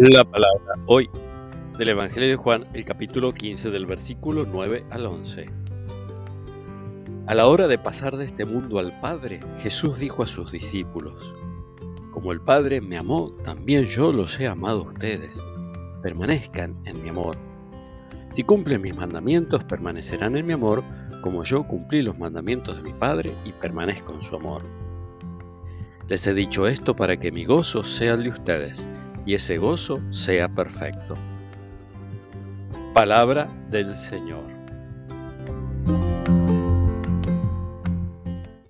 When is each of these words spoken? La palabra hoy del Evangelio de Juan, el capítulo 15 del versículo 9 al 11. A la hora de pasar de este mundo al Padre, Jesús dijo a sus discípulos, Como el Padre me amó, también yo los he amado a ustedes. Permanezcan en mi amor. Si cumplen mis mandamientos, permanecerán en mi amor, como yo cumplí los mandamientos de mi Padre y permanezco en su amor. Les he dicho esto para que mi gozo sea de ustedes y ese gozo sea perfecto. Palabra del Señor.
La 0.00 0.22
palabra 0.22 0.74
hoy 0.86 1.10
del 1.76 1.88
Evangelio 1.88 2.28
de 2.28 2.36
Juan, 2.36 2.68
el 2.72 2.84
capítulo 2.84 3.34
15 3.34 3.72
del 3.72 3.84
versículo 3.84 4.46
9 4.46 4.84
al 4.90 5.06
11. 5.06 5.50
A 7.26 7.34
la 7.34 7.48
hora 7.48 7.66
de 7.66 7.78
pasar 7.78 8.16
de 8.16 8.26
este 8.26 8.44
mundo 8.44 8.78
al 8.78 9.00
Padre, 9.00 9.40
Jesús 9.60 9.98
dijo 9.98 10.22
a 10.22 10.28
sus 10.28 10.52
discípulos, 10.52 11.34
Como 12.12 12.30
el 12.30 12.40
Padre 12.40 12.80
me 12.80 12.96
amó, 12.96 13.32
también 13.42 13.86
yo 13.86 14.12
los 14.12 14.38
he 14.38 14.46
amado 14.46 14.82
a 14.82 14.88
ustedes. 14.88 15.42
Permanezcan 16.00 16.80
en 16.84 17.02
mi 17.02 17.08
amor. 17.08 17.36
Si 18.30 18.44
cumplen 18.44 18.82
mis 18.82 18.94
mandamientos, 18.94 19.64
permanecerán 19.64 20.36
en 20.36 20.46
mi 20.46 20.52
amor, 20.52 20.84
como 21.22 21.42
yo 21.42 21.64
cumplí 21.64 22.02
los 22.02 22.16
mandamientos 22.16 22.76
de 22.76 22.82
mi 22.84 22.92
Padre 22.92 23.32
y 23.44 23.50
permanezco 23.50 24.14
en 24.14 24.22
su 24.22 24.36
amor. 24.36 24.62
Les 26.06 26.24
he 26.28 26.34
dicho 26.34 26.68
esto 26.68 26.94
para 26.94 27.16
que 27.16 27.32
mi 27.32 27.44
gozo 27.44 27.82
sea 27.82 28.16
de 28.16 28.28
ustedes 28.28 28.86
y 29.28 29.34
ese 29.34 29.58
gozo 29.58 30.00
sea 30.08 30.48
perfecto. 30.48 31.14
Palabra 32.94 33.46
del 33.70 33.94
Señor. 33.94 34.57